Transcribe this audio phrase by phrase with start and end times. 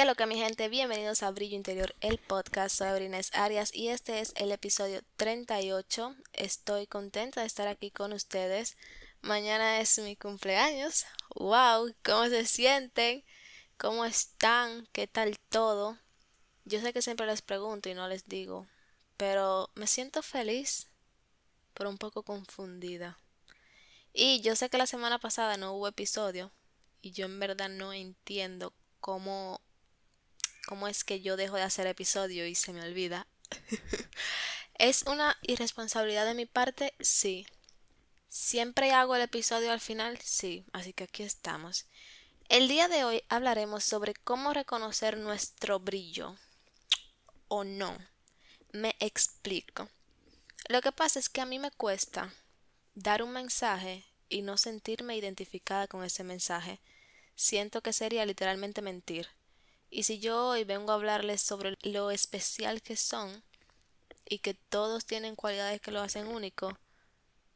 [0.00, 0.70] ¿Qué que mi gente?
[0.70, 2.78] Bienvenidos a Brillo Interior, el podcast.
[2.78, 6.16] Soy Inés Arias y este es el episodio 38.
[6.32, 8.78] Estoy contenta de estar aquí con ustedes.
[9.20, 11.04] Mañana es mi cumpleaños.
[11.34, 11.94] ¡Wow!
[12.02, 13.24] ¿Cómo se sienten?
[13.76, 14.88] ¿Cómo están?
[14.92, 15.98] ¿Qué tal todo?
[16.64, 18.66] Yo sé que siempre les pregunto y no les digo,
[19.18, 20.88] pero me siento feliz,
[21.74, 23.18] pero un poco confundida.
[24.14, 26.50] Y yo sé que la semana pasada no hubo episodio
[27.02, 29.60] y yo en verdad no entiendo cómo
[30.66, 33.26] cómo es que yo dejo de hacer episodio y se me olvida.
[34.78, 36.94] ¿Es una irresponsabilidad de mi parte?
[37.00, 37.46] Sí.
[38.28, 40.18] ¿Siempre hago el episodio al final?
[40.22, 40.64] Sí.
[40.72, 41.86] Así que aquí estamos.
[42.48, 46.36] El día de hoy hablaremos sobre cómo reconocer nuestro brillo.
[47.48, 47.96] ¿O no?
[48.72, 49.88] Me explico.
[50.68, 52.32] Lo que pasa es que a mí me cuesta
[52.94, 56.80] dar un mensaje y no sentirme identificada con ese mensaje.
[57.34, 59.28] Siento que sería literalmente mentir.
[59.90, 63.42] Y si yo hoy vengo a hablarles sobre lo especial que son
[64.24, 66.78] y que todos tienen cualidades que lo hacen único,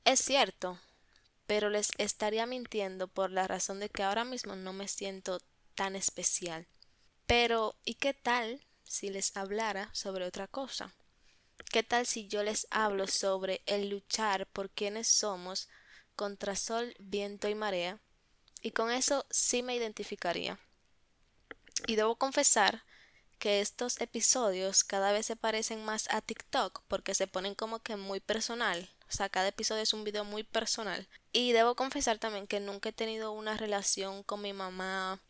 [0.04, 0.78] es cierto,
[1.46, 5.38] pero les estaría mintiendo por la razón de que ahora mismo no me siento
[5.76, 6.66] tan especial.
[7.26, 10.92] Pero, ¿y qué tal si les hablara sobre otra cosa?
[11.70, 15.68] ¿Qué tal si yo les hablo sobre el luchar por quienes somos
[16.16, 18.00] contra sol, viento y marea?
[18.60, 20.58] Y con eso sí me identificaría.
[21.86, 22.84] Y debo confesar
[23.38, 27.96] que estos episodios cada vez se parecen más a TikTok porque se ponen como que
[27.96, 28.90] muy personal.
[29.08, 31.08] O sea, cada episodio es un video muy personal.
[31.32, 35.20] Y debo confesar también que nunca he tenido una relación con mi mamá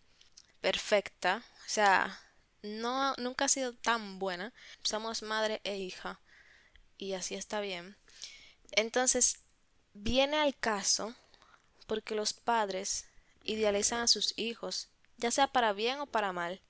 [0.60, 1.42] perfecta.
[1.66, 2.20] O sea,
[2.62, 4.52] no, nunca ha sido tan buena.
[4.82, 6.20] Somos madre e hija.
[6.96, 7.96] Y así está bien.
[8.72, 9.40] Entonces,
[9.92, 11.14] viene al caso
[11.86, 13.06] porque los padres
[13.42, 16.60] idealizan a sus hijos ya sea para bien o para mal.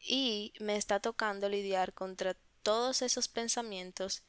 [0.00, 4.22] Y me está tocando lidiar contra todos esos pensamientos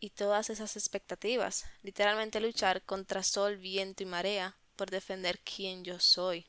[0.00, 6.00] y todas esas expectativas, literalmente luchar contra sol, viento y marea por defender quién yo
[6.00, 6.46] soy.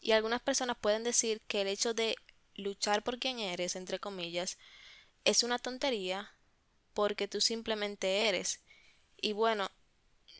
[0.00, 2.16] Y algunas personas pueden decir que el hecho de
[2.54, 4.58] luchar por quién eres, entre comillas,
[5.24, 6.32] es una tontería
[6.94, 8.60] porque tú simplemente eres.
[9.16, 9.70] Y bueno,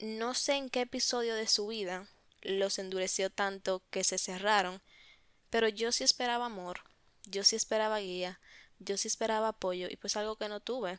[0.01, 2.09] no sé en qué episodio de su vida
[2.43, 4.83] los endureció tanto que se cerraron,
[5.51, 6.81] pero yo sí esperaba amor,
[7.25, 8.41] yo sí esperaba guía,
[8.79, 10.99] yo sí esperaba apoyo y pues algo que no tuve.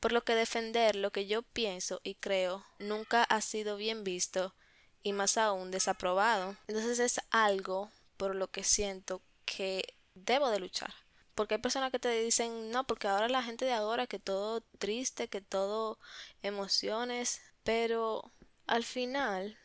[0.00, 4.54] Por lo que defender lo que yo pienso y creo nunca ha sido bien visto
[5.02, 6.56] y más aún desaprobado.
[6.68, 10.94] Entonces es algo por lo que siento que debo de luchar.
[11.34, 14.60] Porque hay personas que te dicen, no, porque ahora la gente de ahora, que todo
[14.78, 15.98] triste, que todo
[16.42, 18.30] emociones, pero
[18.66, 19.56] al final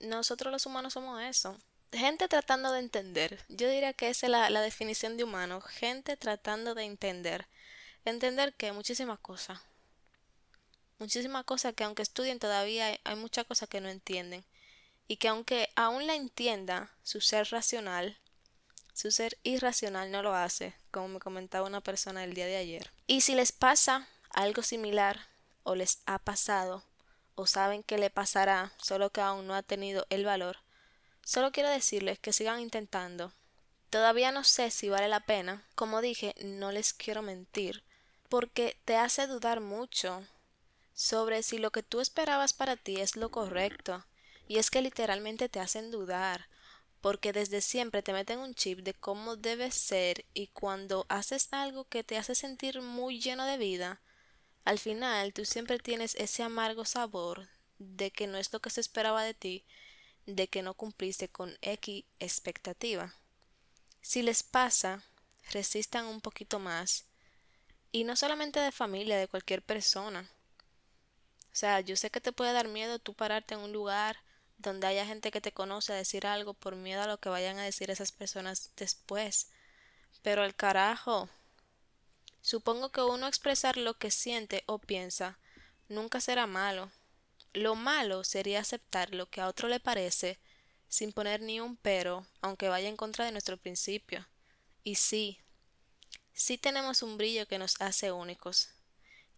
[0.00, 1.56] nosotros los humanos somos eso
[1.92, 3.44] gente tratando de entender.
[3.48, 5.60] Yo diría que esa es la, definición de humano.
[5.60, 7.46] Gente tratando de entender.
[8.04, 9.60] Entender que muchísimas cosas.
[10.98, 14.44] Muchísimas cosas que aunque estudien todavía hay, hay muchas cosas que no entienden.
[15.08, 18.18] Y que aunque aún la entienda, su ser racional,
[18.94, 22.90] su ser irracional no lo hace, como me comentaba una persona el día de ayer.
[23.06, 25.32] Y si les pasa algo similar,
[25.64, 26.84] o les ha pasado,
[27.34, 30.58] o saben que le pasará, solo que aún no ha tenido el valor,
[31.24, 33.32] Solo quiero decirles que sigan intentando.
[33.90, 35.66] Todavía no sé si vale la pena.
[35.74, 37.84] Como dije, no les quiero mentir,
[38.28, 40.26] porque te hace dudar mucho
[40.94, 44.04] sobre si lo que tú esperabas para ti es lo correcto.
[44.48, 46.48] Y es que literalmente te hacen dudar,
[47.00, 51.84] porque desde siempre te meten un chip de cómo debes ser y cuando haces algo
[51.84, 54.00] que te hace sentir muy lleno de vida,
[54.64, 58.80] al final tú siempre tienes ese amargo sabor de que no es lo que se
[58.80, 59.64] esperaba de ti
[60.26, 63.14] de que no cumpliste con X expectativa.
[64.00, 65.02] Si les pasa,
[65.50, 67.04] resistan un poquito más.
[67.90, 70.28] Y no solamente de familia, de cualquier persona.
[71.52, 74.16] O sea, yo sé que te puede dar miedo tú pararte en un lugar
[74.56, 77.58] donde haya gente que te conoce a decir algo por miedo a lo que vayan
[77.58, 79.48] a decir esas personas después.
[80.22, 81.28] Pero al carajo.
[82.40, 85.38] Supongo que uno expresar lo que siente o piensa
[85.88, 86.90] nunca será malo.
[87.52, 90.38] Lo malo sería aceptar lo que a otro le parece
[90.88, 94.28] sin poner ni un pero, aunque vaya en contra de nuestro principio.
[94.84, 95.38] Y sí,
[96.32, 98.68] sí tenemos un brillo que nos hace únicos.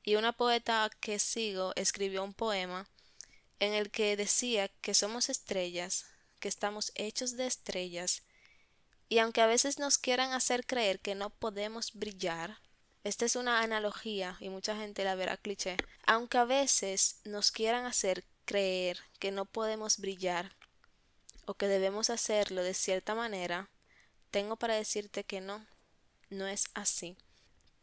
[0.03, 2.89] Y una poeta que sigo escribió un poema
[3.61, 6.07] en el que decía que somos estrellas,
[6.41, 8.23] que estamos hechos de estrellas,
[9.09, 12.59] y aunque a veces nos quieran hacer creer que no podemos brillar,
[13.05, 15.77] esta es una analogía y mucha gente la verá cliché.
[16.07, 20.57] Aunque a veces nos quieran hacer creer que no podemos brillar
[21.45, 23.69] o que debemos hacerlo de cierta manera,
[24.31, 25.67] tengo para decirte que no,
[26.31, 27.17] no es así.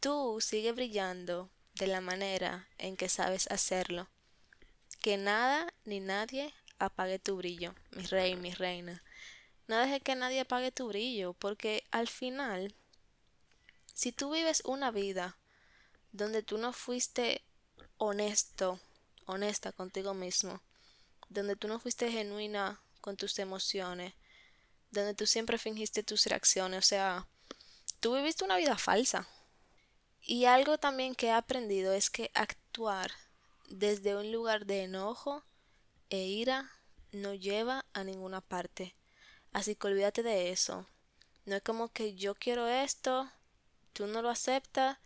[0.00, 4.08] Tú sigue brillando de la manera en que sabes hacerlo.
[5.00, 9.02] Que nada ni nadie apague tu brillo, mi rey, mi reina.
[9.68, 12.74] No deje que nadie apague tu brillo, porque al final,
[13.92, 15.38] si tú vives una vida
[16.12, 17.44] donde tú no fuiste
[17.96, 18.80] honesto,
[19.26, 20.62] honesta contigo mismo,
[21.28, 24.14] donde tú no fuiste genuina con tus emociones,
[24.90, 27.28] donde tú siempre fingiste tus reacciones, o sea,
[28.00, 29.28] tú viviste una vida falsa.
[30.20, 33.10] Y algo también que he aprendido es que actuar
[33.68, 35.42] desde un lugar de enojo
[36.10, 36.70] e ira
[37.10, 38.94] no lleva a ninguna parte.
[39.52, 40.86] Así que olvídate de eso.
[41.44, 43.30] No es como que yo quiero esto,
[43.92, 44.98] tú no lo aceptas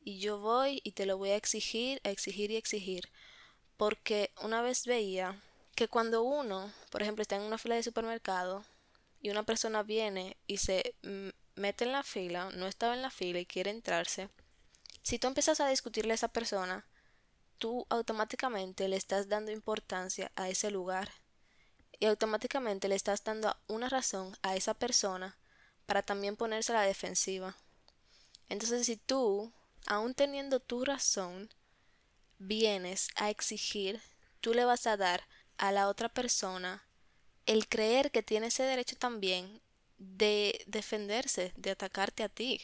[0.00, 3.10] y yo voy y te lo voy a exigir, a exigir y exigir.
[3.76, 5.40] Porque una vez veía
[5.74, 8.64] que cuando uno, por ejemplo, está en una fila de supermercado
[9.20, 10.94] y una persona viene y se
[11.54, 14.28] mete en la fila, no estaba en la fila y quiere entrarse,
[15.02, 16.86] si tú empiezas a discutirle a esa persona,
[17.58, 21.10] tú automáticamente le estás dando importancia a ese lugar
[22.00, 25.36] y automáticamente le estás dando una razón a esa persona
[25.86, 27.56] para también ponerse a la defensiva.
[28.48, 29.52] Entonces, si tú,
[29.86, 31.50] aun teniendo tu razón,
[32.38, 34.00] vienes a exigir,
[34.40, 35.26] tú le vas a dar
[35.56, 36.86] a la otra persona
[37.46, 39.60] el creer que tiene ese derecho también
[39.98, 42.60] de defenderse, de atacarte a ti.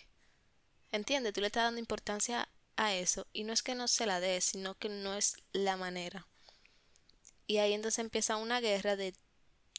[0.92, 1.32] ¿Entiendes?
[1.32, 4.44] Tú le estás dando importancia a eso y no es que no se la des,
[4.44, 6.26] sino que no es la manera.
[7.46, 9.14] Y ahí entonces empieza una guerra de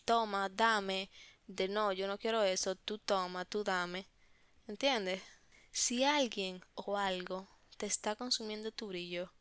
[0.06, 1.09] toma, dame,
[1.48, 4.07] de no, yo no quiero eso, tú toma, tú dame.
[4.68, 5.21] ¿Entiendes?
[5.72, 7.48] Si alguien o algo
[7.78, 9.32] te está consumiendo tu brillo,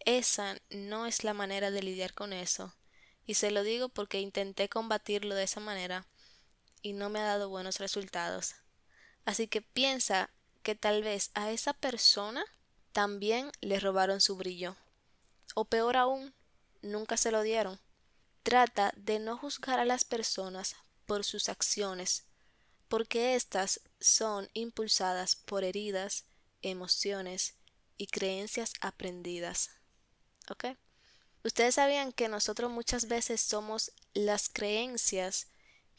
[0.00, 2.74] esa no es la manera de lidiar con eso.
[3.26, 6.06] Y se lo digo porque intenté combatirlo de esa manera
[6.82, 8.54] y no me ha dado buenos resultados.
[9.24, 10.30] Así que piensa
[10.62, 12.44] que tal vez a esa persona
[12.92, 14.76] también le robaron su brillo.
[15.54, 16.34] O peor aún,
[16.80, 17.80] nunca se lo dieron.
[18.42, 20.76] Trata de no juzgar a las personas
[21.06, 22.24] por sus acciones,
[22.90, 26.24] porque éstas son impulsadas por heridas,
[26.60, 27.54] emociones
[27.96, 29.70] y creencias aprendidas.
[30.50, 30.64] ¿Ok?
[31.44, 35.46] Ustedes sabían que nosotros muchas veces somos las creencias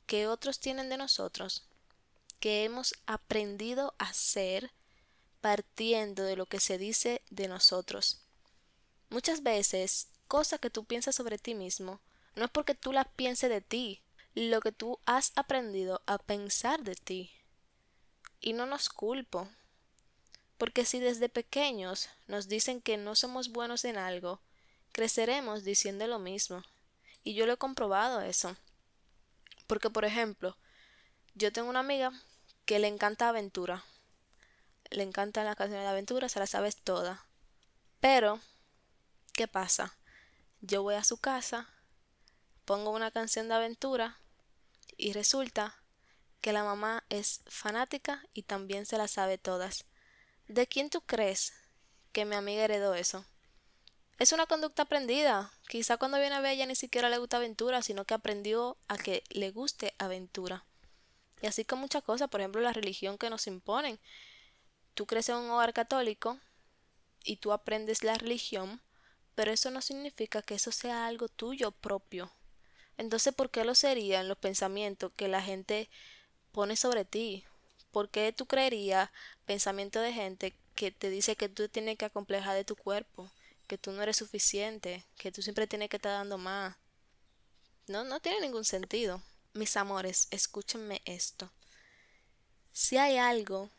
[0.05, 1.65] que otros tienen de nosotros,
[2.41, 4.73] que hemos aprendido a ser
[5.39, 8.19] partiendo de lo que se dice de nosotros.
[9.09, 12.01] Muchas veces, cosas que tú piensas sobre ti mismo,
[12.35, 14.03] no es porque tú las pienses de ti,
[14.35, 17.31] lo que tú has aprendido a pensar de ti.
[18.39, 19.49] Y no nos culpo,
[20.57, 24.41] porque si desde pequeños nos dicen que no somos buenos en algo,
[24.91, 26.63] creceremos diciendo lo mismo.
[27.23, 28.55] Y yo lo he comprobado eso.
[29.67, 30.57] Porque, por ejemplo,
[31.35, 32.11] yo tengo una amiga
[32.65, 33.83] que le encanta aventura
[34.91, 37.19] le encantan las canciones de aventura, se las sabes todas.
[37.99, 38.39] Pero,
[39.33, 39.97] ¿qué pasa?
[40.59, 41.69] Yo voy a su casa,
[42.65, 44.19] pongo una canción de aventura
[45.01, 45.75] y resulta
[46.41, 49.85] que la mamá es fanática y también se las sabe todas.
[50.47, 51.53] ¿De quién tú crees
[52.11, 53.25] que mi amiga heredó eso?
[54.19, 55.51] Es una conducta aprendida.
[55.67, 58.97] Quizá cuando viene a ver ella ni siquiera le gusta aventura, sino que aprendió a
[58.97, 60.65] que le guste aventura.
[61.41, 63.99] Y así con muchas cosas, por ejemplo, la religión que nos imponen
[64.93, 66.37] tú creces en un hogar católico
[67.23, 68.81] y tú aprendes la religión,
[69.33, 72.31] pero eso no significa que eso sea algo tuyo propio.
[73.01, 75.89] Entonces, ¿por qué lo serían los pensamientos que la gente
[76.51, 77.43] pone sobre ti?
[77.91, 79.09] ¿Por qué tú creerías
[79.47, 83.31] pensamiento de gente que te dice que tú tienes que acomplejar de tu cuerpo,
[83.65, 86.75] que tú no eres suficiente, que tú siempre tienes que estar dando más?
[87.87, 89.19] No, no tiene ningún sentido.
[89.53, 91.51] Mis amores, escúchenme esto.
[92.71, 93.71] Si hay algo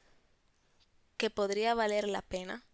[1.17, 2.65] que podría valer la pena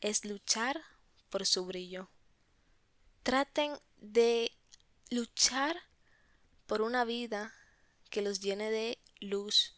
[0.00, 0.82] es luchar
[1.30, 2.08] por su brillo.
[3.22, 4.50] Traten de
[5.14, 5.76] luchar
[6.66, 7.54] por una vida
[8.10, 9.74] que los llene de luz,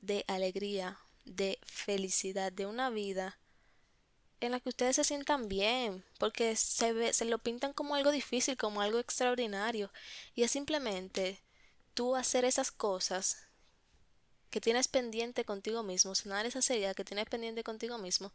[0.00, 3.38] de alegría, de felicidad, de una vida
[4.40, 8.12] en la que ustedes se sientan bien, porque se, ve, se lo pintan como algo
[8.12, 9.90] difícil, como algo extraordinario,
[10.34, 11.42] y es simplemente
[11.94, 13.48] tú hacer esas cosas
[14.50, 18.32] que tienes pendiente contigo mismo, sanar esa seriedad que tienes pendiente contigo mismo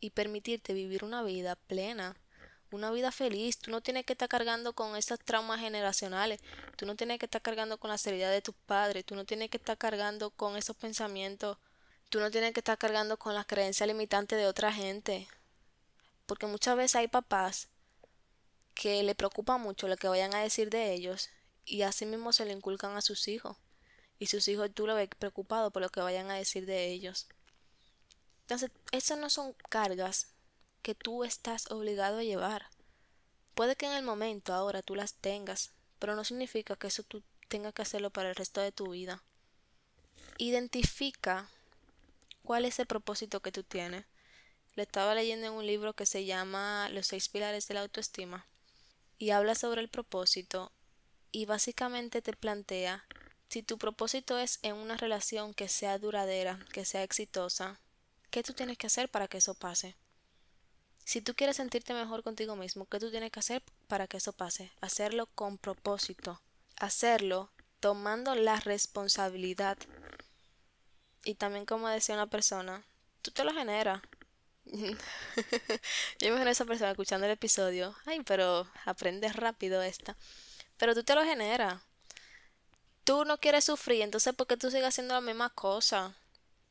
[0.00, 2.16] y permitirte vivir una vida plena,
[2.70, 3.58] una vida feliz.
[3.58, 6.40] Tú no tienes que estar cargando con esos traumas generacionales,
[6.76, 9.50] tú no tienes que estar cargando con la seriedad de tus padres, tú no tienes
[9.50, 11.58] que estar cargando con esos pensamientos,
[12.08, 15.28] tú no tienes que estar cargando con las creencias limitantes de otra gente.
[16.26, 17.68] Porque muchas veces hay papás
[18.74, 21.28] que le preocupa mucho lo que vayan a decir de ellos
[21.64, 23.56] y así mismo se le inculcan a sus hijos
[24.18, 27.26] y sus hijos tú lo ves preocupado por lo que vayan a decir de ellos.
[28.42, 30.28] Entonces, esas no son cargas
[30.80, 32.66] que tú estás obligado a llevar.
[33.54, 37.22] Puede que en el momento ahora tú las tengas, pero no significa que eso tú
[37.48, 39.22] tengas que hacerlo para el resto de tu vida.
[40.38, 41.50] Identifica
[42.42, 44.06] cuál es el propósito que tú tienes.
[44.74, 48.46] Le estaba leyendo en un libro que se llama Los seis pilares de la autoestima
[49.18, 50.72] y habla sobre el propósito
[51.32, 53.04] y básicamente te plantea
[53.50, 57.80] si tu propósito es en una relación que sea duradera, que sea exitosa,
[58.30, 59.96] ¿qué tú tienes que hacer para que eso pase?
[61.10, 64.32] Si tú quieres sentirte mejor contigo mismo, ¿qué tú tienes que hacer para que eso
[64.32, 64.70] pase?
[64.80, 66.40] Hacerlo con propósito.
[66.76, 67.50] Hacerlo
[67.80, 69.76] tomando la responsabilidad.
[71.24, 72.84] Y también como decía una persona,
[73.22, 74.00] tú te lo generas.
[74.66, 77.92] Yo imagino a esa persona escuchando el episodio.
[78.06, 80.16] Ay, pero aprendes rápido esta.
[80.76, 81.82] Pero tú te lo generas.
[83.02, 86.14] Tú no quieres sufrir, entonces ¿por qué tú sigues haciendo la misma cosa?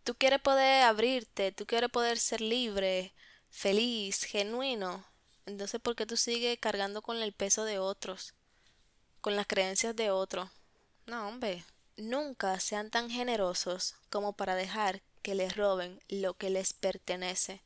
[0.05, 3.13] Tú quieres poder abrirte, tú quieres poder ser libre,
[3.49, 5.05] feliz, genuino.
[5.45, 8.33] Entonces, ¿por qué tú sigues cargando con el peso de otros?
[9.21, 10.49] Con las creencias de otros.
[11.05, 11.65] No, hombre.
[11.97, 17.61] Nunca sean tan generosos como para dejar que les roben lo que les pertenece.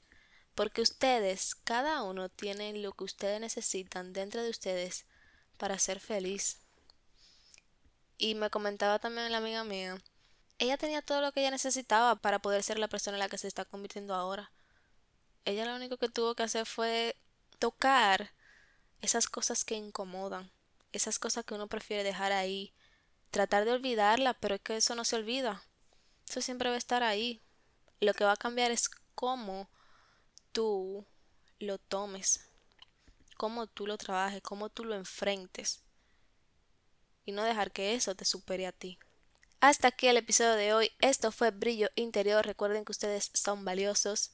[0.55, 5.05] Porque ustedes, cada uno tiene lo que ustedes necesitan dentro de ustedes
[5.57, 6.57] para ser feliz.
[8.17, 10.01] Y me comentaba también la amiga mía,
[10.59, 13.37] ella tenía todo lo que ella necesitaba para poder ser la persona en la que
[13.37, 14.51] se está convirtiendo ahora
[15.45, 17.15] ella lo único que tuvo que hacer fue
[17.59, 18.31] tocar
[19.01, 20.51] esas cosas que incomodan,
[20.91, 22.73] esas cosas que uno prefiere dejar ahí,
[23.31, 25.63] tratar de olvidarla, pero es que eso no se olvida.
[26.29, 27.41] Eso siempre va a estar ahí.
[27.99, 29.69] Lo que va a cambiar es cómo
[30.51, 31.05] tú
[31.59, 32.49] lo tomes,
[33.37, 35.83] cómo tú lo trabajes, cómo tú lo enfrentes
[37.25, 38.99] y no dejar que eso te supere a ti.
[39.59, 40.91] Hasta aquí el episodio de hoy.
[40.99, 42.45] Esto fue Brillo Interior.
[42.45, 44.31] Recuerden que ustedes son valiosos.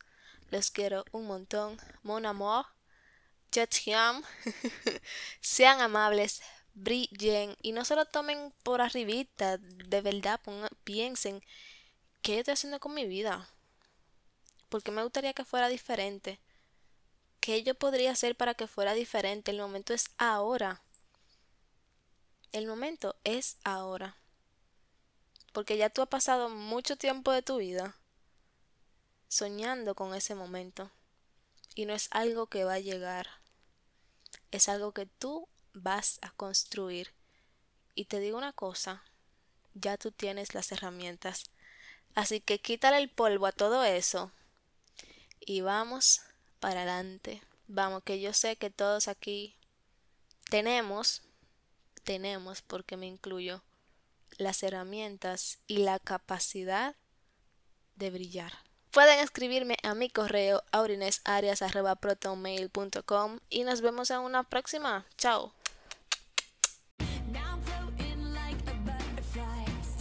[0.52, 1.78] Les quiero un montón.
[2.04, 2.66] Mon amour.
[3.52, 3.74] Jet
[5.42, 6.42] Sean amables,
[6.76, 9.58] brillen y no se lo tomen por arribita.
[9.58, 10.40] De verdad,
[10.84, 11.42] piensen
[12.22, 13.50] qué estoy haciendo con mi vida.
[14.70, 16.40] Porque me gustaría que fuera diferente.
[17.40, 19.52] ¿Qué yo podría hacer para que fuera diferente?
[19.52, 20.84] El momento es ahora.
[22.52, 24.18] El momento es ahora.
[25.54, 27.99] Porque ya tú has pasado mucho tiempo de tu vida
[29.30, 30.92] soñando con ese momento.
[31.76, 33.28] Y no es algo que va a llegar,
[34.52, 37.14] es algo que tú vas a construir.
[37.96, 39.04] Y te digo una cosa,
[39.76, 41.46] ya tú tienes las herramientas.
[42.16, 44.32] Así que quítale el polvo a todo eso
[45.40, 46.22] y vamos
[46.60, 47.42] para adelante.
[47.68, 49.56] Vamos, que yo sé que todos aquí
[50.50, 51.22] tenemos,
[52.04, 53.62] tenemos, porque me incluyo,
[54.38, 56.96] las herramientas y la capacidad
[57.96, 58.69] de brillar.
[58.92, 65.06] Pueden escribirme a mi correo aurinesarias.protonmail.com y nos vemos en una próxima.
[65.18, 65.54] Chao.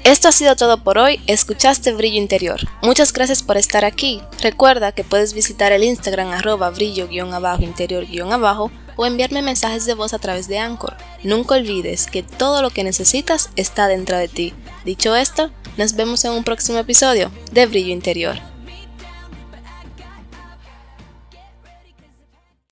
[0.04, 2.60] Esto ha sido todo por hoy, escuchaste Brillo Interior.
[2.82, 4.22] Muchas gracias por estar aquí.
[4.40, 10.48] Recuerda que puedes visitar el Instagram arroba brillo-interior-abajo o enviarme mensajes de voz a través
[10.48, 10.96] de Anchor.
[11.24, 14.54] Nunca olvides que todo lo que necesitas está dentro de ti.
[14.86, 18.40] Dicho esto, nos vemos en un próximo episodio de Brillo Interior.